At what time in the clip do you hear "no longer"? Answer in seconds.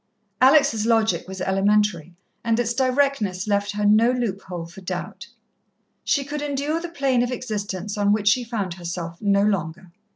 9.21-9.91